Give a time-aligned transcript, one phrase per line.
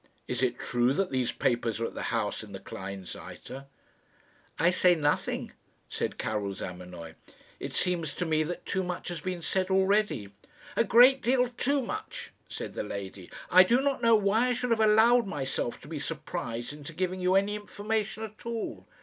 [0.27, 3.65] Is it true that these papers are at the house in the Kleinseite?"
[4.57, 5.51] "I say nothing,"
[5.89, 7.13] said Karil Zamenoy.
[7.59, 10.31] "It seems to me that too much has been said already."
[10.75, 13.29] "A great deal too much," said the lady.
[13.51, 17.21] "I do not know why I should have allowed myself to be surprised into giving
[17.21, 18.87] you any information at all.